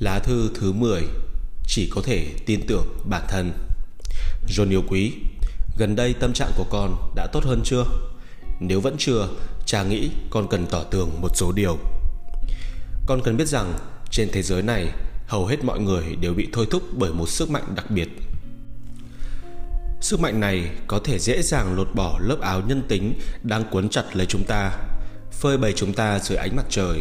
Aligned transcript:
Lá 0.00 0.18
thư 0.18 0.50
thứ 0.54 0.72
10 0.72 1.02
Chỉ 1.66 1.90
có 1.94 2.02
thể 2.04 2.26
tin 2.46 2.66
tưởng 2.66 2.86
bản 3.04 3.22
thân. 3.28 3.52
John 4.48 4.70
yêu 4.70 4.82
quý 4.88 5.12
Gần 5.78 5.96
đây 5.96 6.14
tâm 6.14 6.32
trạng 6.32 6.50
của 6.56 6.66
con 6.70 7.12
đã 7.14 7.26
tốt 7.32 7.44
hơn 7.44 7.60
chưa? 7.64 7.84
Nếu 8.60 8.80
vẫn 8.80 8.96
chưa, 8.98 9.28
cha 9.66 9.82
nghĩ 9.82 10.10
con 10.30 10.48
cần 10.48 10.66
tỏ 10.66 10.82
tường 10.82 11.10
một 11.20 11.36
số 11.36 11.52
điều. 11.52 11.78
Con 13.06 13.20
cần 13.24 13.36
biết 13.36 13.48
rằng 13.48 13.74
trên 14.10 14.28
thế 14.32 14.42
giới 14.42 14.62
này 14.62 14.88
hầu 15.26 15.46
hết 15.46 15.64
mọi 15.64 15.80
người 15.80 16.16
đều 16.20 16.34
bị 16.34 16.48
thôi 16.52 16.66
thúc 16.70 16.82
bởi 16.92 17.12
một 17.12 17.28
sức 17.28 17.50
mạnh 17.50 17.64
đặc 17.76 17.90
biệt. 17.90 18.08
Sức 20.00 20.20
mạnh 20.20 20.40
này 20.40 20.70
có 20.86 21.00
thể 21.04 21.18
dễ 21.18 21.42
dàng 21.42 21.76
lột 21.76 21.88
bỏ 21.94 22.18
lớp 22.22 22.40
áo 22.40 22.62
nhân 22.66 22.82
tính 22.88 23.14
đang 23.42 23.64
cuốn 23.70 23.88
chặt 23.88 24.04
lấy 24.12 24.26
chúng 24.26 24.44
ta, 24.44 24.70
phơi 25.32 25.58
bày 25.58 25.72
chúng 25.76 25.92
ta 25.92 26.18
dưới 26.18 26.38
ánh 26.38 26.56
mặt 26.56 26.66
trời 26.70 27.00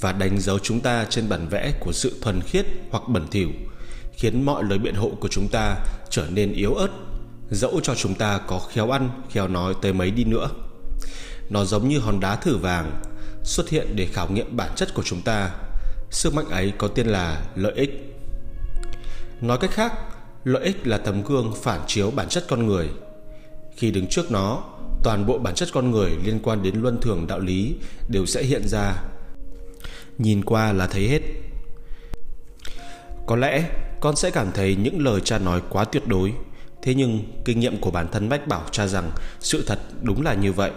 và 0.00 0.12
đánh 0.12 0.40
dấu 0.40 0.58
chúng 0.58 0.80
ta 0.80 1.06
trên 1.10 1.28
bản 1.28 1.48
vẽ 1.48 1.72
của 1.80 1.92
sự 1.92 2.12
thuần 2.22 2.40
khiết 2.40 2.66
hoặc 2.90 3.02
bẩn 3.08 3.26
thỉu, 3.30 3.50
khiến 4.12 4.42
mọi 4.42 4.64
lời 4.64 4.78
biện 4.78 4.94
hộ 4.94 5.10
của 5.20 5.28
chúng 5.28 5.48
ta 5.48 5.76
trở 6.10 6.26
nên 6.30 6.52
yếu 6.52 6.74
ớt, 6.74 6.88
dẫu 7.50 7.80
cho 7.82 7.94
chúng 7.94 8.14
ta 8.14 8.38
có 8.38 8.58
khéo 8.58 8.90
ăn, 8.90 9.10
khéo 9.30 9.48
nói 9.48 9.74
tới 9.82 9.92
mấy 9.92 10.10
đi 10.10 10.24
nữa. 10.24 10.50
Nó 11.50 11.64
giống 11.64 11.88
như 11.88 11.98
hòn 11.98 12.20
đá 12.20 12.36
thử 12.36 12.56
vàng 12.56 13.02
xuất 13.42 13.68
hiện 13.68 13.96
để 13.96 14.06
khảo 14.12 14.28
nghiệm 14.30 14.56
bản 14.56 14.70
chất 14.76 14.94
của 14.94 15.02
chúng 15.02 15.22
ta. 15.22 15.50
Sức 16.10 16.34
mạnh 16.34 16.48
ấy 16.50 16.72
có 16.78 16.88
tên 16.88 17.06
là 17.06 17.42
lợi 17.54 17.72
ích. 17.76 18.16
Nói 19.40 19.58
cách 19.58 19.70
khác, 19.70 19.92
lợi 20.44 20.64
ích 20.64 20.86
là 20.86 20.98
tấm 20.98 21.22
gương 21.22 21.54
phản 21.62 21.80
chiếu 21.86 22.10
bản 22.10 22.28
chất 22.28 22.44
con 22.48 22.66
người. 22.66 22.88
Khi 23.76 23.90
đứng 23.90 24.06
trước 24.06 24.30
nó, 24.30 24.62
toàn 25.02 25.26
bộ 25.26 25.38
bản 25.38 25.54
chất 25.54 25.68
con 25.72 25.90
người 25.90 26.10
liên 26.24 26.38
quan 26.42 26.62
đến 26.62 26.80
luân 26.82 27.00
thường 27.00 27.26
đạo 27.26 27.38
lý 27.38 27.74
đều 28.08 28.26
sẽ 28.26 28.42
hiện 28.42 28.68
ra 28.68 29.02
nhìn 30.18 30.44
qua 30.44 30.72
là 30.72 30.86
thấy 30.86 31.08
hết. 31.08 31.22
Có 33.26 33.36
lẽ 33.36 33.70
con 34.00 34.16
sẽ 34.16 34.30
cảm 34.30 34.52
thấy 34.54 34.76
những 34.76 35.04
lời 35.04 35.20
cha 35.24 35.38
nói 35.38 35.62
quá 35.68 35.84
tuyệt 35.84 36.06
đối. 36.06 36.32
Thế 36.82 36.94
nhưng 36.94 37.24
kinh 37.44 37.60
nghiệm 37.60 37.80
của 37.80 37.90
bản 37.90 38.08
thân 38.12 38.28
bách 38.28 38.48
bảo 38.48 38.62
cha 38.70 38.86
rằng 38.86 39.10
sự 39.40 39.64
thật 39.66 39.78
đúng 40.02 40.22
là 40.22 40.34
như 40.34 40.52
vậy. 40.52 40.70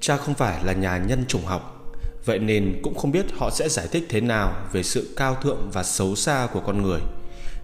Cha 0.00 0.16
không 0.16 0.34
phải 0.34 0.64
là 0.64 0.72
nhà 0.72 0.98
nhân 0.98 1.24
chủng 1.28 1.44
học, 1.44 1.92
vậy 2.24 2.38
nên 2.38 2.80
cũng 2.82 2.94
không 2.94 3.12
biết 3.12 3.26
họ 3.36 3.50
sẽ 3.50 3.68
giải 3.68 3.86
thích 3.92 4.06
thế 4.08 4.20
nào 4.20 4.66
về 4.72 4.82
sự 4.82 5.14
cao 5.16 5.34
thượng 5.42 5.70
và 5.72 5.82
xấu 5.82 6.16
xa 6.16 6.48
của 6.52 6.60
con 6.60 6.82
người. 6.82 7.00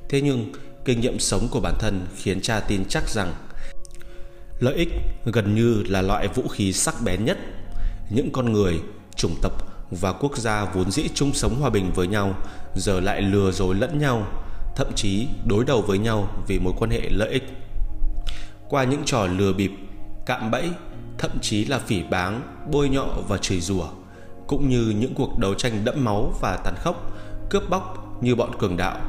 Thế 0.09 0.21
nhưng 0.21 0.53
kinh 0.85 1.01
nghiệm 1.01 1.19
sống 1.19 1.49
của 1.51 1.61
bản 1.61 1.75
thân 1.79 2.07
khiến 2.17 2.41
cha 2.41 2.61
tin 2.61 2.85
chắc 2.89 3.09
rằng 3.09 3.35
lợi 4.61 4.75
ích 4.75 4.89
gần 5.25 5.55
như 5.55 5.83
là 5.89 6.03
loại 6.03 6.29
vũ 6.29 6.49
khí 6.49 6.73
sắc 6.73 6.95
bén 7.05 7.25
nhất. 7.25 7.39
Những 8.11 8.31
con 8.33 8.53
người 8.53 8.81
chủng 9.17 9.35
tập 9.43 9.53
và 9.91 10.13
quốc 10.13 10.39
gia 10.39 10.65
vốn 10.65 10.91
dĩ 10.91 11.03
chung 11.15 11.33
sống 11.35 11.61
hòa 11.61 11.71
bình 11.71 11.93
với 11.95 12.07
nhau, 12.07 12.35
giờ 12.75 13.01
lại 13.01 13.23
lừa 13.23 13.51
dối 13.51 13.75
lẫn 13.75 13.99
nhau, 13.99 14.27
thậm 14.77 14.93
chí 14.97 15.29
đối 15.47 15.65
đầu 15.65 15.83
với 15.83 15.99
nhau 15.99 16.29
vì 16.47 16.59
mối 16.59 16.73
quan 16.79 16.91
hệ 16.91 17.01
lợi 17.11 17.31
ích. 17.31 17.45
Qua 18.69 18.85
những 18.85 19.03
trò 19.05 19.27
lừa 19.27 19.53
bịp, 19.53 19.71
cạm 20.27 20.51
bẫy, 20.51 20.71
thậm 21.19 21.31
chí 21.43 21.65
là 21.65 21.79
phỉ 21.79 22.03
báng, 22.03 22.43
bôi 22.71 22.89
nhọ 22.89 23.07
và 23.29 23.39
chửi 23.39 23.61
rủa, 23.61 23.89
cũng 24.47 24.69
như 24.69 24.95
những 24.99 25.15
cuộc 25.15 25.39
đấu 25.39 25.55
tranh 25.55 25.85
đẫm 25.85 26.05
máu 26.05 26.35
và 26.41 26.57
tàn 26.65 26.75
khốc, 26.79 27.13
cướp 27.51 27.71
bóc 27.71 28.17
như 28.21 28.35
bọn 28.35 28.59
cường 28.59 28.77
đạo, 28.77 29.01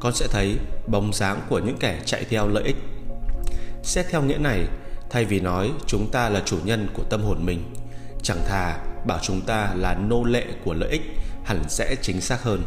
con 0.00 0.14
sẽ 0.14 0.26
thấy 0.30 0.56
bóng 0.86 1.12
dáng 1.12 1.40
của 1.48 1.58
những 1.58 1.76
kẻ 1.80 2.00
chạy 2.04 2.24
theo 2.30 2.48
lợi 2.48 2.64
ích. 2.64 2.76
Xét 3.82 4.06
theo 4.10 4.22
nghĩa 4.22 4.38
này, 4.38 4.66
thay 5.10 5.24
vì 5.24 5.40
nói 5.40 5.70
chúng 5.86 6.10
ta 6.10 6.28
là 6.28 6.42
chủ 6.44 6.58
nhân 6.64 6.88
của 6.94 7.02
tâm 7.10 7.22
hồn 7.22 7.46
mình, 7.46 7.62
chẳng 8.22 8.40
thà 8.48 8.78
bảo 9.06 9.18
chúng 9.22 9.40
ta 9.40 9.74
là 9.76 9.94
nô 9.94 10.24
lệ 10.24 10.44
của 10.64 10.74
lợi 10.74 10.90
ích, 10.90 11.02
hẳn 11.44 11.62
sẽ 11.68 11.96
chính 12.02 12.20
xác 12.20 12.42
hơn. 12.42 12.62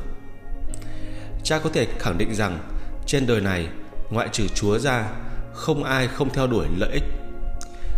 Cha 1.43 1.59
có 1.59 1.69
thể 1.73 1.87
khẳng 1.99 2.17
định 2.17 2.35
rằng, 2.35 2.59
trên 3.05 3.27
đời 3.27 3.41
này, 3.41 3.67
ngoại 4.09 4.27
trừ 4.31 4.47
chúa 4.47 4.79
ra, 4.79 5.09
không 5.53 5.83
ai 5.83 6.07
không 6.07 6.29
theo 6.29 6.47
đuổi 6.47 6.67
lợi 6.77 6.89
ích. 6.93 7.03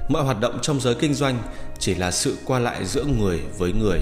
Mọi 0.10 0.24
hoạt 0.24 0.40
động 0.40 0.60
trong 0.62 0.80
giới 0.80 0.96
kinh 0.96 1.14
doanh 1.14 1.38
chỉ 1.80 1.96
là 1.96 2.12
sự 2.12 2.38
qua 2.46 2.60
lại 2.60 2.86
giữa 2.86 3.04
người 3.04 3.40
với 3.58 3.74
người. 3.74 4.00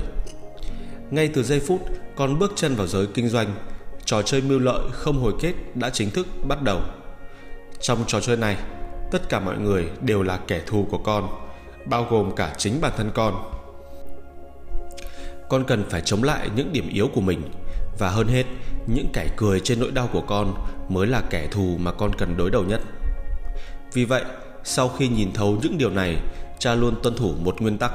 Ngay 1.12 1.28
từ 1.28 1.44
giây 1.44 1.60
phút 1.60 1.82
con 2.16 2.40
bước 2.40 2.54
chân 2.56 2.76
vào 2.76 2.88
giới 2.88 3.08
kinh 3.14 3.30
doanh, 3.30 3.56
trò 4.06 4.22
chơi 4.22 4.42
mưu 4.42 4.60
lợi 4.60 4.82
không 4.92 5.22
hồi 5.22 5.34
kết 5.42 5.54
đã 5.76 5.90
chính 5.90 6.12
thức 6.12 6.28
bắt 6.44 6.62
đầu. 6.62 6.82
Trong 7.82 8.04
trò 8.08 8.20
chơi 8.20 8.38
này, 8.38 8.58
tất 9.12 9.30
cả 9.30 9.40
mọi 9.40 9.58
người 9.58 9.90
đều 10.02 10.24
là 10.24 10.40
kẻ 10.48 10.62
thù 10.66 10.88
của 10.92 10.98
con, 10.98 11.30
bao 11.86 12.08
gồm 12.10 12.36
cả 12.36 12.54
chính 12.58 12.82
bản 12.82 12.92
thân 12.98 13.12
con 13.14 13.57
con 15.50 15.64
cần 15.64 15.84
phải 15.90 16.02
chống 16.02 16.24
lại 16.24 16.50
những 16.56 16.74
điểm 16.74 16.90
yếu 16.90 17.08
của 17.08 17.22
mình. 17.22 17.42
Và 18.00 18.10
hơn 18.10 18.28
hết, 18.28 18.44
những 18.88 19.08
kẻ 19.14 19.28
cười 19.38 19.60
trên 19.60 19.80
nỗi 19.80 19.92
đau 19.92 20.10
của 20.14 20.22
con 20.22 20.54
mới 20.90 21.08
là 21.08 21.22
kẻ 21.30 21.48
thù 21.52 21.78
mà 21.80 21.92
con 21.92 22.12
cần 22.18 22.38
đối 22.38 22.52
đầu 22.52 22.64
nhất. 22.64 22.82
Vì 23.94 24.06
vậy, 24.06 24.24
sau 24.64 24.90
khi 24.90 25.08
nhìn 25.08 25.34
thấu 25.34 25.60
những 25.64 25.78
điều 25.78 25.90
này, 25.90 26.18
cha 26.60 26.76
luôn 26.76 26.96
tuân 27.04 27.16
thủ 27.16 27.34
một 27.44 27.62
nguyên 27.62 27.78
tắc. 27.78 27.92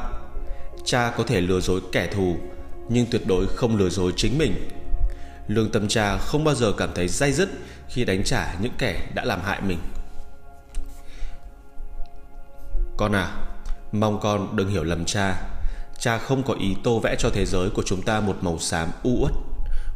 Cha 0.85 1.12
có 1.17 1.25
thể 1.25 1.41
lừa 1.41 1.61
dối 1.61 1.81
kẻ 1.93 2.07
thù, 2.07 2.37
nhưng 2.89 3.07
tuyệt 3.11 3.23
đối 3.27 3.47
không 3.47 3.77
lừa 3.77 3.89
dối 3.89 4.12
chính 4.17 4.39
mình. 4.39 4.69
Lương 5.49 5.71
tâm 5.71 5.89
cha 5.89 6.19
không 6.19 6.45
bao 6.45 6.55
giờ 6.55 6.73
cảm 6.77 6.91
thấy 6.95 7.09
day 7.09 7.33
dứt 7.33 7.49
khi 7.89 8.05
đánh 8.05 8.23
trả 8.25 8.55
những 8.61 8.73
kẻ 8.79 9.09
đã 9.15 9.25
làm 9.25 9.41
hại 9.43 9.61
mình. 9.61 9.79
Con 12.97 13.12
à 13.12 13.37
mong 13.93 14.21
con 14.21 14.57
đừng 14.57 14.69
hiểu 14.69 14.85
lầm 14.85 15.05
cha 15.05 15.52
cha 16.03 16.19
không 16.19 16.43
có 16.43 16.55
ý 16.55 16.77
tô 16.83 17.01
vẽ 17.01 17.17
cho 17.19 17.31
thế 17.31 17.47
giới 17.47 17.71
của 17.71 17.83
chúng 17.87 18.03
ta 18.03 18.21
một 18.21 18.37
màu 18.41 18.59
xám 18.59 18.91
u 19.03 19.23
uất, 19.23 19.33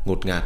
ngột 0.07 0.27
ngạt. 0.27 0.43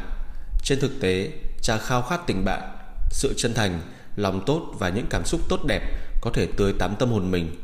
Trên 0.62 0.80
thực 0.80 1.00
tế, 1.00 1.30
cha 1.62 1.78
khao 1.78 2.02
khát 2.02 2.20
tình 2.26 2.44
bạn, 2.44 2.76
sự 3.10 3.34
chân 3.36 3.54
thành, 3.54 3.80
lòng 4.16 4.42
tốt 4.46 4.74
và 4.78 4.88
những 4.88 5.06
cảm 5.10 5.24
xúc 5.24 5.40
tốt 5.48 5.60
đẹp 5.68 5.82
có 6.20 6.30
thể 6.34 6.46
tươi 6.56 6.72
tắm 6.72 6.94
tâm 6.98 7.10
hồn 7.10 7.30
mình 7.30 7.56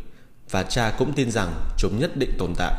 và 0.51 0.63
cha 0.63 0.95
cũng 0.99 1.13
tin 1.13 1.31
rằng 1.31 1.55
chúng 1.79 1.99
nhất 1.99 2.17
định 2.17 2.31
tồn 2.39 2.55
tại. 2.59 2.75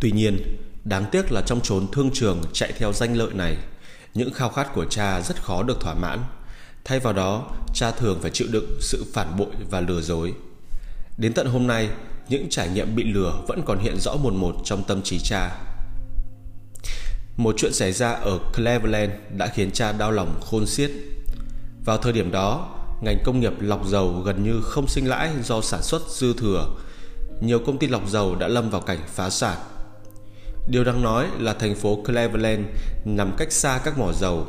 Tuy 0.00 0.12
nhiên, 0.12 0.56
đáng 0.84 1.04
tiếc 1.12 1.32
là 1.32 1.42
trong 1.46 1.60
chốn 1.60 1.86
thương 1.92 2.10
trường 2.14 2.42
chạy 2.52 2.72
theo 2.78 2.92
danh 2.92 3.16
lợi 3.16 3.30
này, 3.34 3.56
những 4.14 4.32
khao 4.32 4.48
khát 4.48 4.74
của 4.74 4.84
cha 4.84 5.20
rất 5.20 5.42
khó 5.42 5.62
được 5.62 5.80
thỏa 5.80 5.94
mãn. 5.94 6.24
Thay 6.84 7.00
vào 7.00 7.12
đó, 7.12 7.50
cha 7.74 7.90
thường 7.90 8.18
phải 8.22 8.30
chịu 8.30 8.48
đựng 8.50 8.78
sự 8.80 9.04
phản 9.14 9.36
bội 9.36 9.50
và 9.70 9.80
lừa 9.80 10.00
dối. 10.00 10.34
Đến 11.18 11.32
tận 11.32 11.46
hôm 11.46 11.66
nay 11.66 11.88
những 12.28 12.46
trải 12.50 12.68
nghiệm 12.68 12.96
bị 12.96 13.04
lừa 13.04 13.32
vẫn 13.48 13.62
còn 13.66 13.78
hiện 13.78 13.96
rõ 14.00 14.16
một 14.16 14.32
một 14.32 14.54
trong 14.64 14.82
tâm 14.84 15.02
trí 15.02 15.18
cha. 15.18 15.50
Một 17.36 17.54
chuyện 17.58 17.72
xảy 17.72 17.92
ra 17.92 18.10
ở 18.10 18.38
Cleveland 18.54 19.12
đã 19.36 19.46
khiến 19.46 19.70
cha 19.70 19.92
đau 19.92 20.12
lòng 20.12 20.40
khôn 20.40 20.66
xiết. 20.66 20.90
Vào 21.84 21.98
thời 21.98 22.12
điểm 22.12 22.30
đó, 22.30 22.68
ngành 23.02 23.18
công 23.24 23.40
nghiệp 23.40 23.52
lọc 23.60 23.86
dầu 23.86 24.22
gần 24.24 24.44
như 24.44 24.60
không 24.62 24.88
sinh 24.88 25.08
lãi 25.08 25.30
do 25.42 25.60
sản 25.60 25.82
xuất 25.82 26.02
dư 26.08 26.34
thừa. 26.34 26.68
Nhiều 27.40 27.58
công 27.66 27.78
ty 27.78 27.86
lọc 27.86 28.08
dầu 28.08 28.34
đã 28.34 28.48
lâm 28.48 28.70
vào 28.70 28.80
cảnh 28.80 28.98
phá 29.06 29.30
sản. 29.30 29.56
Điều 30.68 30.84
đáng 30.84 31.02
nói 31.02 31.26
là 31.38 31.54
thành 31.54 31.74
phố 31.74 32.02
Cleveland 32.04 32.62
nằm 33.04 33.32
cách 33.36 33.52
xa 33.52 33.80
các 33.84 33.98
mỏ 33.98 34.12
dầu, 34.12 34.46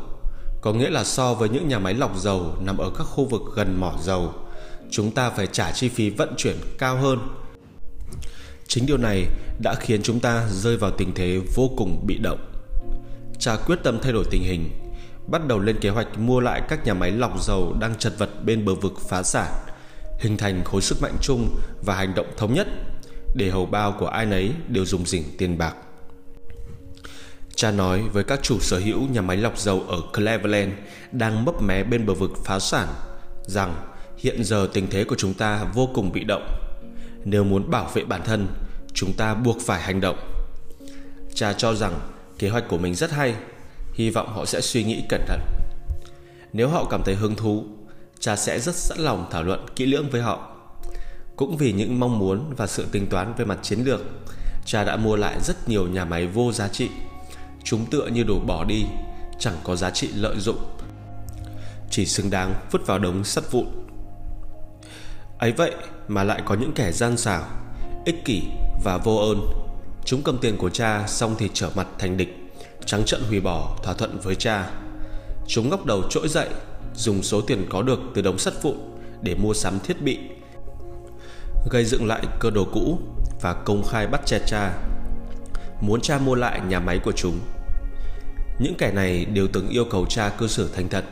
có 0.61 0.73
nghĩa 0.73 0.89
là 0.89 1.03
so 1.03 1.33
với 1.33 1.49
những 1.49 1.67
nhà 1.67 1.79
máy 1.79 1.93
lọc 1.93 2.17
dầu 2.17 2.55
nằm 2.61 2.77
ở 2.77 2.91
các 2.97 3.03
khu 3.03 3.25
vực 3.25 3.41
gần 3.55 3.79
mỏ 3.79 3.93
dầu, 4.01 4.33
chúng 4.91 5.11
ta 5.11 5.29
phải 5.29 5.47
trả 5.47 5.71
chi 5.71 5.89
phí 5.89 6.09
vận 6.09 6.33
chuyển 6.37 6.55
cao 6.77 6.97
hơn 6.97 7.19
Chính 8.67 8.85
điều 8.85 8.97
này 8.97 9.27
đã 9.59 9.75
khiến 9.79 10.01
chúng 10.03 10.19
ta 10.19 10.47
rơi 10.51 10.77
vào 10.77 10.91
tình 10.91 11.13
thế 11.15 11.41
vô 11.55 11.69
cùng 11.77 12.07
bị 12.07 12.17
động. 12.17 12.39
Cha 13.39 13.55
quyết 13.65 13.79
tâm 13.83 13.99
thay 14.01 14.11
đổi 14.11 14.25
tình 14.31 14.43
hình, 14.43 14.69
bắt 15.27 15.47
đầu 15.47 15.59
lên 15.59 15.79
kế 15.81 15.89
hoạch 15.89 16.19
mua 16.19 16.39
lại 16.39 16.61
các 16.69 16.85
nhà 16.85 16.93
máy 16.93 17.11
lọc 17.11 17.43
dầu 17.43 17.75
đang 17.79 17.95
chật 17.95 18.13
vật 18.17 18.29
bên 18.45 18.65
bờ 18.65 18.75
vực 18.75 18.93
phá 19.09 19.23
sản, 19.23 19.51
hình 20.19 20.37
thành 20.37 20.63
khối 20.63 20.81
sức 20.81 21.01
mạnh 21.01 21.15
chung 21.21 21.55
và 21.85 21.95
hành 21.95 22.13
động 22.15 22.27
thống 22.37 22.53
nhất 22.53 22.67
để 23.35 23.49
hầu 23.49 23.65
bao 23.65 23.95
của 23.99 24.07
ai 24.07 24.25
nấy 24.25 24.51
đều 24.67 24.85
dùng 24.85 25.05
dỉnh 25.05 25.23
tiền 25.37 25.57
bạc. 25.57 25.75
Cha 27.55 27.71
nói 27.71 28.01
với 28.13 28.23
các 28.23 28.39
chủ 28.43 28.59
sở 28.59 28.79
hữu 28.79 29.01
nhà 29.07 29.21
máy 29.21 29.37
lọc 29.37 29.57
dầu 29.59 29.83
ở 29.87 30.01
Cleveland 30.13 30.73
đang 31.11 31.45
mấp 31.45 31.61
mé 31.61 31.83
bên 31.83 32.05
bờ 32.05 32.13
vực 32.13 32.31
phá 32.45 32.59
sản 32.59 32.87
rằng 33.45 33.75
hiện 34.17 34.43
giờ 34.43 34.69
tình 34.73 34.87
thế 34.89 35.03
của 35.03 35.15
chúng 35.15 35.33
ta 35.33 35.63
vô 35.73 35.89
cùng 35.93 36.11
bị 36.11 36.23
động 36.23 36.66
nếu 37.29 37.43
muốn 37.43 37.69
bảo 37.69 37.89
vệ 37.93 38.03
bản 38.03 38.21
thân, 38.25 38.47
chúng 38.93 39.13
ta 39.13 39.33
buộc 39.33 39.57
phải 39.61 39.81
hành 39.81 40.01
động. 40.01 40.17
Cha 41.33 41.53
cho 41.53 41.73
rằng 41.73 41.99
kế 42.39 42.49
hoạch 42.49 42.63
của 42.67 42.77
mình 42.77 42.95
rất 42.95 43.11
hay, 43.11 43.35
hy 43.93 44.09
vọng 44.09 44.27
họ 44.27 44.45
sẽ 44.45 44.61
suy 44.61 44.83
nghĩ 44.83 45.03
cẩn 45.09 45.21
thận. 45.27 45.39
Nếu 46.53 46.69
họ 46.69 46.85
cảm 46.89 47.03
thấy 47.03 47.15
hứng 47.15 47.35
thú, 47.35 47.65
cha 48.19 48.35
sẽ 48.35 48.59
rất 48.59 48.75
sẵn 48.75 48.97
lòng 48.99 49.27
thảo 49.31 49.43
luận 49.43 49.65
kỹ 49.75 49.85
lưỡng 49.85 50.09
với 50.09 50.21
họ. 50.21 50.55
Cũng 51.35 51.57
vì 51.57 51.71
những 51.71 51.99
mong 51.99 52.19
muốn 52.19 52.53
và 52.57 52.67
sự 52.67 52.85
tính 52.91 53.07
toán 53.09 53.33
về 53.37 53.45
mặt 53.45 53.59
chiến 53.61 53.79
lược, 53.79 54.01
cha 54.65 54.83
đã 54.83 54.95
mua 54.95 55.15
lại 55.15 55.39
rất 55.43 55.69
nhiều 55.69 55.87
nhà 55.87 56.05
máy 56.05 56.27
vô 56.27 56.51
giá 56.51 56.67
trị. 56.67 56.89
Chúng 57.63 57.85
tựa 57.85 58.07
như 58.07 58.23
đồ 58.23 58.39
bỏ 58.39 58.63
đi, 58.63 58.85
chẳng 59.39 59.55
có 59.63 59.75
giá 59.75 59.89
trị 59.89 60.09
lợi 60.15 60.35
dụng, 60.39 60.59
chỉ 61.89 62.05
xứng 62.05 62.29
đáng 62.29 62.53
vứt 62.71 62.87
vào 62.87 62.99
đống 62.99 63.23
sắt 63.23 63.51
vụn. 63.51 63.67
Ấy 65.39 65.51
vậy 65.51 65.71
mà 66.07 66.23
lại 66.23 66.41
có 66.45 66.55
những 66.55 66.71
kẻ 66.75 66.91
gian 66.91 67.17
xảo 67.17 67.43
ích 68.05 68.25
kỷ 68.25 68.41
và 68.83 68.97
vô 68.97 69.15
ơn 69.15 69.39
chúng 70.05 70.23
cầm 70.23 70.37
tiền 70.37 70.57
của 70.57 70.69
cha 70.69 71.03
xong 71.07 71.35
thì 71.37 71.49
trở 71.53 71.69
mặt 71.75 71.87
thành 71.99 72.17
địch 72.17 72.47
trắng 72.85 73.03
trận 73.05 73.21
hủy 73.29 73.39
bỏ 73.39 73.77
thỏa 73.83 73.93
thuận 73.93 74.19
với 74.19 74.35
cha. 74.35 74.69
Chúng 75.47 75.69
ngóc 75.69 75.85
đầu 75.85 76.03
trỗi 76.09 76.27
dậy, 76.27 76.49
dùng 76.95 77.23
số 77.23 77.41
tiền 77.41 77.65
có 77.69 77.81
được 77.81 77.99
từ 78.15 78.21
đống 78.21 78.37
sắt 78.37 78.53
vụn 78.63 78.77
để 79.21 79.35
mua 79.35 79.53
sắm 79.53 79.79
thiết 79.79 80.01
bị, 80.01 80.19
gây 81.71 81.85
dựng 81.85 82.07
lại 82.07 82.21
cơ 82.39 82.49
đồ 82.49 82.67
cũ 82.73 82.99
và 83.41 83.53
công 83.53 83.83
khai 83.89 84.07
bắt 84.07 84.21
chẹt 84.25 84.41
cha. 84.47 84.73
Muốn 85.81 86.01
cha 86.01 86.17
mua 86.17 86.35
lại 86.35 86.61
nhà 86.67 86.79
máy 86.79 86.99
của 87.03 87.11
chúng. 87.11 87.39
Những 88.59 88.75
kẻ 88.77 88.91
này 88.91 89.25
đều 89.25 89.47
từng 89.53 89.69
yêu 89.69 89.85
cầu 89.85 90.05
cha 90.09 90.29
cư 90.29 90.47
xử 90.47 90.69
thành 90.75 90.89
thật, 90.89 91.03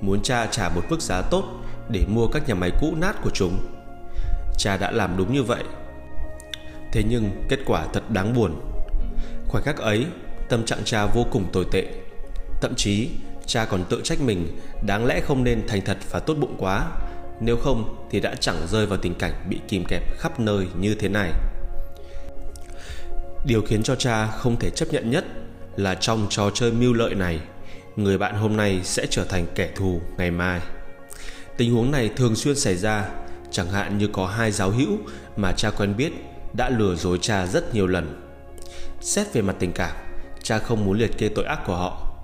muốn 0.00 0.22
cha 0.22 0.46
trả 0.46 0.68
một 0.68 0.82
mức 0.90 1.00
giá 1.00 1.22
tốt 1.22 1.44
để 1.88 2.04
mua 2.08 2.26
các 2.26 2.48
nhà 2.48 2.54
máy 2.54 2.70
cũ 2.80 2.94
nát 2.96 3.16
của 3.22 3.30
chúng. 3.34 3.75
Cha 4.58 4.76
đã 4.76 4.90
làm 4.90 5.16
đúng 5.16 5.32
như 5.32 5.42
vậy. 5.42 5.64
Thế 6.92 7.02
nhưng 7.08 7.30
kết 7.48 7.58
quả 7.66 7.86
thật 7.92 8.10
đáng 8.10 8.34
buồn. 8.34 8.60
Khoảnh 9.48 9.62
khắc 9.62 9.76
ấy, 9.76 10.06
tâm 10.48 10.64
trạng 10.64 10.84
cha 10.84 11.06
vô 11.06 11.26
cùng 11.30 11.44
tồi 11.52 11.66
tệ. 11.72 11.86
Thậm 12.60 12.74
chí, 12.76 13.08
cha 13.46 13.64
còn 13.64 13.84
tự 13.84 14.00
trách 14.04 14.20
mình 14.20 14.58
đáng 14.86 15.06
lẽ 15.06 15.20
không 15.20 15.44
nên 15.44 15.66
thành 15.68 15.80
thật 15.84 15.96
và 16.10 16.20
tốt 16.20 16.34
bụng 16.34 16.54
quá, 16.58 16.86
nếu 17.40 17.56
không 17.56 18.06
thì 18.10 18.20
đã 18.20 18.34
chẳng 18.40 18.66
rơi 18.66 18.86
vào 18.86 18.98
tình 19.02 19.14
cảnh 19.14 19.32
bị 19.48 19.60
kìm 19.68 19.84
kẹp 19.88 20.18
khắp 20.18 20.40
nơi 20.40 20.66
như 20.78 20.94
thế 20.94 21.08
này. 21.08 21.32
Điều 23.46 23.62
khiến 23.62 23.82
cho 23.82 23.94
cha 23.94 24.26
không 24.26 24.56
thể 24.56 24.70
chấp 24.70 24.86
nhận 24.90 25.10
nhất 25.10 25.24
là 25.76 25.94
trong 25.94 26.26
trò 26.30 26.50
chơi 26.54 26.72
mưu 26.72 26.92
lợi 26.92 27.14
này, 27.14 27.40
người 27.96 28.18
bạn 28.18 28.34
hôm 28.34 28.56
nay 28.56 28.80
sẽ 28.84 29.06
trở 29.10 29.24
thành 29.24 29.46
kẻ 29.54 29.68
thù 29.76 30.00
ngày 30.18 30.30
mai. 30.30 30.60
Tình 31.56 31.74
huống 31.74 31.90
này 31.90 32.10
thường 32.16 32.36
xuyên 32.36 32.56
xảy 32.56 32.76
ra, 32.76 33.08
chẳng 33.56 33.70
hạn 33.70 33.98
như 33.98 34.08
có 34.12 34.26
hai 34.26 34.52
giáo 34.52 34.70
hữu 34.70 34.98
mà 35.36 35.52
cha 35.52 35.70
quen 35.70 35.96
biết 35.96 36.12
đã 36.56 36.70
lừa 36.70 36.94
dối 36.94 37.18
cha 37.22 37.46
rất 37.46 37.74
nhiều 37.74 37.86
lần. 37.86 38.22
Xét 39.00 39.32
về 39.32 39.42
mặt 39.42 39.56
tình 39.58 39.72
cảm, 39.72 39.96
cha 40.42 40.58
không 40.58 40.84
muốn 40.84 40.98
liệt 40.98 41.18
kê 41.18 41.28
tội 41.28 41.44
ác 41.44 41.60
của 41.66 41.76
họ. 41.76 42.16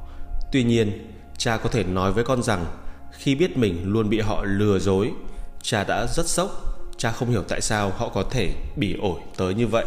Tuy 0.53 0.65
nhiên, 0.65 1.11
cha 1.39 1.57
có 1.57 1.69
thể 1.69 1.85
nói 1.85 2.13
với 2.13 2.25
con 2.25 2.43
rằng 2.43 2.67
khi 3.13 3.35
biết 3.35 3.57
mình 3.57 3.83
luôn 3.85 4.09
bị 4.09 4.21
họ 4.21 4.45
lừa 4.45 4.79
dối, 4.79 5.11
cha 5.63 5.85
đã 5.85 6.07
rất 6.07 6.29
sốc, 6.29 6.51
cha 6.97 7.13
không 7.13 7.31
hiểu 7.31 7.43
tại 7.49 7.61
sao 7.61 7.91
họ 7.91 8.09
có 8.09 8.25
thể 8.31 8.55
bỉ 8.77 8.97
ổi 9.03 9.21
tới 9.37 9.55
như 9.55 9.67
vậy. 9.67 9.85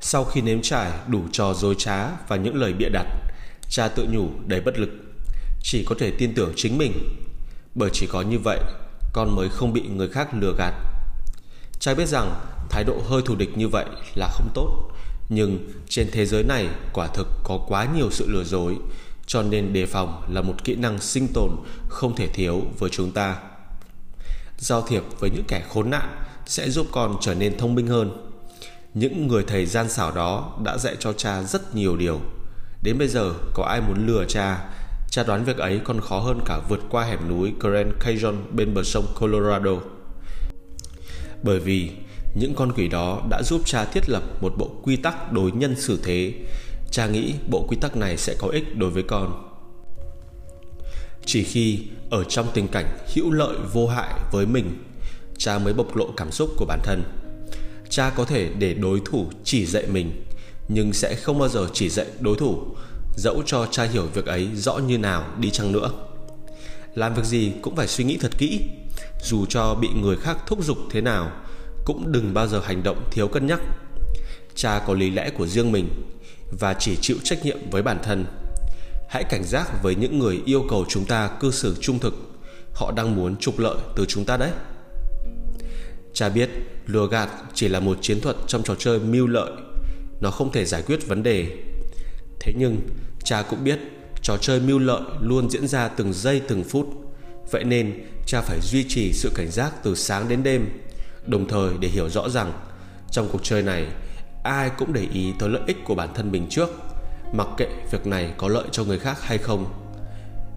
Sau 0.00 0.24
khi 0.24 0.40
nếm 0.40 0.62
trải 0.62 0.92
đủ 1.06 1.20
trò 1.32 1.54
dối 1.54 1.74
trá 1.78 2.08
và 2.28 2.36
những 2.36 2.56
lời 2.56 2.72
bịa 2.72 2.88
đặt, 2.88 3.06
cha 3.70 3.88
tự 3.88 4.06
nhủ 4.10 4.28
đầy 4.46 4.60
bất 4.60 4.78
lực, 4.78 4.90
chỉ 5.62 5.84
có 5.86 5.94
thể 5.98 6.10
tin 6.10 6.34
tưởng 6.34 6.52
chính 6.56 6.78
mình, 6.78 6.92
bởi 7.78 7.90
chỉ 7.92 8.06
có 8.06 8.22
như 8.22 8.38
vậy 8.38 8.58
con 9.12 9.36
mới 9.36 9.48
không 9.48 9.72
bị 9.72 9.82
người 9.82 10.08
khác 10.08 10.28
lừa 10.34 10.54
gạt. 10.58 10.74
Trai 11.80 11.94
biết 11.94 12.08
rằng 12.08 12.34
thái 12.70 12.84
độ 12.84 12.94
hơi 13.08 13.22
thù 13.24 13.34
địch 13.34 13.58
như 13.58 13.68
vậy 13.68 13.84
là 14.14 14.28
không 14.32 14.48
tốt, 14.54 14.90
nhưng 15.28 15.70
trên 15.88 16.08
thế 16.12 16.26
giới 16.26 16.42
này 16.42 16.68
quả 16.92 17.06
thực 17.06 17.28
có 17.44 17.58
quá 17.68 17.86
nhiều 17.96 18.10
sự 18.10 18.26
lừa 18.28 18.44
dối, 18.44 18.76
cho 19.26 19.42
nên 19.42 19.72
đề 19.72 19.86
phòng 19.86 20.22
là 20.28 20.42
một 20.42 20.64
kỹ 20.64 20.74
năng 20.74 21.00
sinh 21.00 21.28
tồn 21.34 21.50
không 21.88 22.16
thể 22.16 22.26
thiếu 22.26 22.62
với 22.78 22.90
chúng 22.90 23.12
ta. 23.12 23.36
Giao 24.58 24.82
thiệp 24.82 25.02
với 25.20 25.30
những 25.30 25.44
kẻ 25.48 25.62
khốn 25.68 25.90
nạn 25.90 26.24
sẽ 26.46 26.70
giúp 26.70 26.86
con 26.92 27.16
trở 27.20 27.34
nên 27.34 27.58
thông 27.58 27.74
minh 27.74 27.86
hơn 27.86 28.28
những 28.94 29.26
người 29.26 29.44
thầy 29.46 29.66
gian 29.66 29.88
xảo 29.88 30.10
đó 30.10 30.58
đã 30.64 30.78
dạy 30.78 30.96
cho 31.00 31.12
cha 31.12 31.42
rất 31.42 31.74
nhiều 31.74 31.96
điều. 31.96 32.20
Đến 32.82 32.98
bây 32.98 33.08
giờ 33.08 33.32
có 33.54 33.64
ai 33.64 33.80
muốn 33.80 34.06
lừa 34.06 34.24
cha, 34.28 34.64
cha 35.10 35.24
đoán 35.24 35.44
việc 35.44 35.56
ấy 35.56 35.80
còn 35.84 36.00
khó 36.00 36.20
hơn 36.20 36.40
cả 36.44 36.60
vượt 36.68 36.80
qua 36.90 37.04
hẻm 37.04 37.28
núi 37.28 37.52
Grand 37.60 37.88
Canyon 38.00 38.36
bên 38.52 38.74
bờ 38.74 38.82
sông 38.82 39.06
Colorado. 39.20 39.72
Bởi 41.42 41.60
vì 41.60 41.90
những 42.34 42.54
con 42.54 42.72
quỷ 42.72 42.88
đó 42.88 43.22
đã 43.30 43.42
giúp 43.42 43.62
cha 43.64 43.84
thiết 43.84 44.08
lập 44.08 44.22
một 44.42 44.54
bộ 44.58 44.70
quy 44.82 44.96
tắc 44.96 45.32
đối 45.32 45.52
nhân 45.52 45.74
xử 45.76 46.00
thế. 46.04 46.32
Cha 46.90 47.06
nghĩ 47.06 47.34
bộ 47.50 47.66
quy 47.68 47.76
tắc 47.80 47.96
này 47.96 48.16
sẽ 48.16 48.34
có 48.38 48.48
ích 48.48 48.76
đối 48.76 48.90
với 48.90 49.02
con. 49.02 49.44
Chỉ 51.24 51.44
khi 51.44 51.78
ở 52.10 52.24
trong 52.24 52.46
tình 52.54 52.68
cảnh 52.68 52.98
hữu 53.14 53.30
lợi 53.30 53.56
vô 53.72 53.86
hại 53.86 54.14
với 54.32 54.46
mình, 54.46 54.84
cha 55.38 55.58
mới 55.58 55.72
bộc 55.72 55.96
lộ 55.96 56.12
cảm 56.16 56.30
xúc 56.30 56.50
của 56.56 56.64
bản 56.64 56.80
thân 56.82 57.02
cha 57.90 58.10
có 58.10 58.24
thể 58.24 58.48
để 58.58 58.74
đối 58.74 59.00
thủ 59.04 59.26
chỉ 59.44 59.66
dạy 59.66 59.86
mình 59.86 60.24
nhưng 60.68 60.92
sẽ 60.92 61.14
không 61.14 61.38
bao 61.38 61.48
giờ 61.48 61.68
chỉ 61.72 61.88
dạy 61.88 62.06
đối 62.20 62.36
thủ 62.36 62.66
dẫu 63.18 63.42
cho 63.46 63.66
cha 63.70 63.84
hiểu 63.84 64.06
việc 64.14 64.26
ấy 64.26 64.48
rõ 64.54 64.78
như 64.78 64.98
nào 64.98 65.24
đi 65.38 65.50
chăng 65.50 65.72
nữa. 65.72 65.90
Làm 66.94 67.14
việc 67.14 67.24
gì 67.24 67.52
cũng 67.62 67.76
phải 67.76 67.88
suy 67.88 68.04
nghĩ 68.04 68.18
thật 68.20 68.32
kỹ, 68.38 68.60
dù 69.22 69.46
cho 69.46 69.74
bị 69.74 69.88
người 69.88 70.16
khác 70.16 70.38
thúc 70.46 70.64
giục 70.64 70.78
thế 70.90 71.00
nào, 71.00 71.30
cũng 71.84 72.12
đừng 72.12 72.34
bao 72.34 72.48
giờ 72.48 72.60
hành 72.64 72.82
động 72.82 73.08
thiếu 73.10 73.28
cân 73.28 73.46
nhắc. 73.46 73.60
Cha 74.54 74.78
có 74.86 74.94
lý 74.94 75.10
lẽ 75.10 75.30
của 75.30 75.46
riêng 75.46 75.72
mình 75.72 75.88
và 76.60 76.74
chỉ 76.74 76.96
chịu 77.00 77.16
trách 77.24 77.44
nhiệm 77.44 77.58
với 77.70 77.82
bản 77.82 77.98
thân. 78.02 78.26
Hãy 79.08 79.24
cảnh 79.24 79.44
giác 79.44 79.82
với 79.82 79.94
những 79.94 80.18
người 80.18 80.42
yêu 80.44 80.64
cầu 80.70 80.84
chúng 80.88 81.04
ta 81.04 81.28
cư 81.40 81.50
xử 81.50 81.76
trung 81.80 81.98
thực. 81.98 82.14
Họ 82.74 82.92
đang 82.96 83.16
muốn 83.16 83.36
trục 83.36 83.58
lợi 83.58 83.76
từ 83.96 84.04
chúng 84.08 84.24
ta 84.24 84.36
đấy. 84.36 84.50
Cha 86.14 86.28
biết 86.28 86.50
lừa 86.86 87.08
gạt 87.10 87.28
chỉ 87.54 87.68
là 87.68 87.80
một 87.80 87.98
chiến 88.02 88.20
thuật 88.20 88.36
trong 88.46 88.62
trò 88.62 88.74
chơi 88.74 88.98
mưu 88.98 89.26
lợi. 89.26 89.50
Nó 90.20 90.30
không 90.30 90.52
thể 90.52 90.64
giải 90.64 90.82
quyết 90.82 91.06
vấn 91.06 91.22
đề 91.22 91.67
Thế 92.40 92.52
nhưng 92.56 92.80
cha 93.24 93.42
cũng 93.42 93.64
biết 93.64 93.78
trò 94.22 94.36
chơi 94.40 94.60
mưu 94.60 94.78
lợi 94.78 95.02
luôn 95.20 95.50
diễn 95.50 95.68
ra 95.68 95.88
từng 95.88 96.12
giây 96.12 96.42
từng 96.48 96.64
phút. 96.64 96.86
Vậy 97.50 97.64
nên 97.64 98.04
cha 98.26 98.40
phải 98.40 98.60
duy 98.62 98.84
trì 98.88 99.12
sự 99.12 99.32
cảnh 99.34 99.50
giác 99.50 99.72
từ 99.82 99.94
sáng 99.94 100.28
đến 100.28 100.42
đêm 100.42 100.68
Đồng 101.26 101.48
thời 101.48 101.70
để 101.80 101.88
hiểu 101.88 102.08
rõ 102.08 102.28
rằng 102.28 102.52
Trong 103.10 103.28
cuộc 103.32 103.40
chơi 103.42 103.62
này 103.62 103.86
Ai 104.42 104.70
cũng 104.78 104.92
để 104.92 105.06
ý 105.12 105.32
tới 105.38 105.48
lợi 105.48 105.62
ích 105.66 105.76
của 105.84 105.94
bản 105.94 106.08
thân 106.14 106.32
mình 106.32 106.46
trước 106.50 106.70
Mặc 107.32 107.48
kệ 107.56 107.68
việc 107.90 108.06
này 108.06 108.34
có 108.36 108.48
lợi 108.48 108.64
cho 108.72 108.84
người 108.84 108.98
khác 108.98 109.22
hay 109.22 109.38
không. 109.38 109.66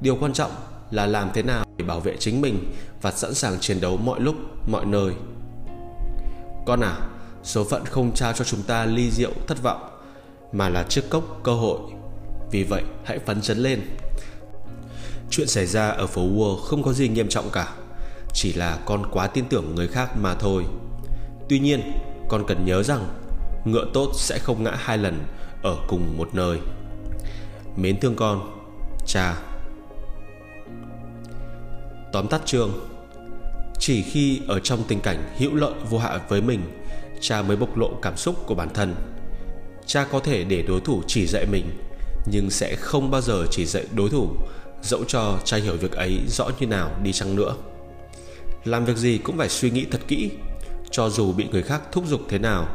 Điều 0.01 0.15
quan 0.15 0.33
trọng 0.33 0.51
là 0.91 1.05
làm 1.05 1.29
thế 1.33 1.43
nào 1.43 1.65
để 1.77 1.85
bảo 1.85 1.99
vệ 1.99 2.17
chính 2.19 2.41
mình 2.41 2.73
Và 3.01 3.11
sẵn 3.11 3.33
sàng 3.33 3.59
chiến 3.59 3.81
đấu 3.81 3.97
mọi 3.97 4.19
lúc, 4.19 4.35
mọi 4.67 4.85
nơi. 4.85 5.13
Con 6.65 6.79
à 6.83 6.95
Số 7.43 7.63
phận 7.63 7.85
không 7.85 8.15
trao 8.15 8.33
cho 8.33 8.45
chúng 8.45 8.63
ta 8.63 8.85
ly 8.85 9.11
rượu 9.11 9.31
thất 9.47 9.63
vọng 9.63 9.90
mà 10.51 10.69
là 10.69 10.83
chiếc 10.83 11.09
cốc 11.09 11.39
cơ 11.43 11.53
hội. 11.53 11.79
Vì 12.51 12.63
vậy, 12.63 12.83
hãy 13.03 13.19
phấn 13.19 13.41
chấn 13.41 13.57
lên. 13.57 13.81
Chuyện 15.29 15.47
xảy 15.47 15.65
ra 15.65 15.87
ở 15.87 16.07
phố 16.07 16.21
Wall 16.21 16.55
không 16.55 16.83
có 16.83 16.93
gì 16.93 17.07
nghiêm 17.07 17.27
trọng 17.29 17.49
cả, 17.49 17.73
Chỉ 18.33 18.53
là 18.53 18.79
con 18.85 19.05
quá 19.11 19.27
tin 19.27 19.45
tưởng 19.49 19.75
người 19.75 19.87
khác 19.87 20.17
mà 20.17 20.33
thôi. 20.33 20.65
Tuy 21.49 21.59
nhiên, 21.59 21.81
con 22.29 22.43
cần 22.47 22.65
nhớ 22.65 22.83
rằng, 22.83 23.07
Ngựa 23.65 23.85
tốt 23.93 24.11
sẽ 24.15 24.39
không 24.39 24.63
ngã 24.63 24.75
hai 24.77 24.97
lần 24.97 25.19
Ở 25.63 25.75
cùng 25.87 26.17
một 26.17 26.29
nơi. 26.33 26.59
Mến 27.75 27.99
thương 27.99 28.15
con, 28.15 28.61
Cha. 29.07 29.35
Tóm 32.11 32.27
tắt 32.27 32.41
chương, 32.45 32.71
chỉ 33.79 34.01
khi 34.01 34.41
ở 34.47 34.59
trong 34.59 34.83
tình 34.87 34.99
cảnh 34.99 35.35
hữu 35.37 35.55
lợi 35.55 35.73
vô 35.89 35.97
hại 35.97 36.19
với 36.29 36.41
mình, 36.41 36.61
cha 37.21 37.41
mới 37.41 37.57
bộc 37.57 37.77
lộ 37.77 37.89
cảm 38.01 38.17
xúc 38.17 38.35
của 38.45 38.55
bản 38.55 38.69
thân 38.73 38.95
cha 39.85 40.05
có 40.11 40.19
thể 40.19 40.43
để 40.43 40.61
đối 40.61 40.81
thủ 40.81 41.01
chỉ 41.07 41.27
dạy 41.27 41.45
mình, 41.45 41.65
nhưng 42.25 42.49
sẽ 42.49 42.75
không 42.75 43.11
bao 43.11 43.21
giờ 43.21 43.45
chỉ 43.51 43.65
dạy 43.65 43.83
đối 43.95 44.09
thủ. 44.09 44.29
Dẫu 44.83 45.03
cho 45.07 45.39
cha 45.45 45.57
hiểu 45.57 45.77
việc 45.77 45.91
ấy 45.91 46.19
rõ 46.27 46.49
như 46.59 46.67
nào 46.67 46.91
đi 47.03 47.13
chăng 47.13 47.35
nữa. 47.35 47.55
Làm 48.63 48.85
việc 48.85 48.97
gì 48.97 49.17
cũng 49.17 49.37
phải 49.37 49.49
suy 49.49 49.71
nghĩ 49.71 49.85
thật 49.91 50.01
kỹ. 50.07 50.31
Cho 50.91 51.09
dù 51.09 51.31
bị 51.31 51.45
người 51.51 51.63
khác 51.63 51.81
thúc 51.91 52.03
giục 52.07 52.21
thế 52.29 52.39
nào, 52.39 52.67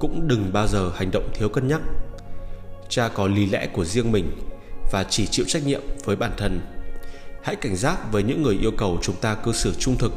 cũng 0.00 0.28
đừng 0.28 0.52
bao 0.52 0.66
giờ 0.68 0.90
hành 0.94 1.10
động 1.10 1.30
thiếu 1.34 1.48
cân 1.48 1.68
nhắc. 1.68 1.80
Cha 2.88 3.08
có 3.08 3.26
lý 3.26 3.46
lẽ 3.46 3.66
của 3.72 3.84
riêng 3.84 4.12
mình 4.12 4.30
và 4.92 5.04
chỉ 5.10 5.26
chịu 5.26 5.44
trách 5.48 5.66
nhiệm 5.66 5.80
với 6.04 6.16
bản 6.16 6.32
thân. 6.36 6.60
Hãy 7.42 7.56
cảnh 7.56 7.76
giác 7.76 8.12
với 8.12 8.22
những 8.22 8.42
người 8.42 8.58
yêu 8.60 8.72
cầu 8.78 8.98
chúng 9.02 9.16
ta 9.16 9.34
cư 9.34 9.52
xử 9.52 9.74
trung 9.78 9.98
thực. 9.98 10.12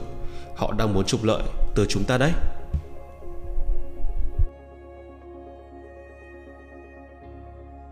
Họ 0.56 0.74
đang 0.77 0.94
muốn 0.94 1.06
trục 1.06 1.24
lợi 1.24 1.41
từ 1.75 1.86
chúng 1.89 2.03
ta 2.03 2.17
đấy. 2.17 2.32